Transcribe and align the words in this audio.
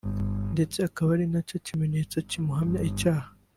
ndetse 0.53 0.79
ko 0.95 1.01
ari 1.15 1.25
nacyo 1.33 1.57
kimenyetso 1.65 2.17
kimuhamya 2.29 2.81
icyaha 2.89 3.29